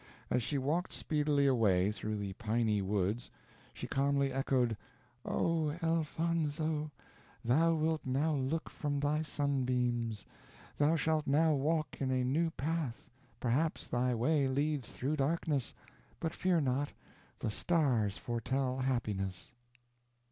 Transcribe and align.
As 0.31 0.41
she 0.41 0.57
walked 0.57 0.93
speedily 0.93 1.45
away 1.45 1.91
through 1.91 2.15
the 2.15 2.33
piny 2.33 2.81
woods, 2.81 3.29
she 3.71 3.85
calmly 3.85 4.33
echoed: 4.33 4.75
"O! 5.25 5.77
Elfonzo, 5.83 6.89
thou 7.45 7.75
wilt 7.75 8.01
now 8.03 8.33
look 8.33 8.67
from 8.67 8.99
thy 8.99 9.21
sunbeams. 9.21 10.25
Thou 10.75 10.95
shalt 10.95 11.27
now 11.27 11.53
walk 11.53 11.97
in 12.01 12.09
a 12.09 12.23
new 12.23 12.49
path 12.49 13.11
perhaps 13.39 13.85
thy 13.85 14.15
way 14.15 14.47
leads 14.47 14.91
through 14.91 15.17
darkness; 15.17 15.71
but 16.19 16.33
fear 16.33 16.59
not, 16.59 16.93
the 17.37 17.51
stars 17.51 18.17
foretell 18.17 18.79
happiness." 18.79 19.51